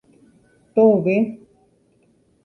¡Tove! 0.75 1.15